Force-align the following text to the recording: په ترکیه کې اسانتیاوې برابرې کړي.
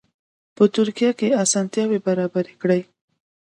په 0.55 0.63
ترکیه 0.75 1.11
کې 1.19 1.37
اسانتیاوې 1.43 1.99
برابرې 2.07 2.53
کړي. 2.61 2.81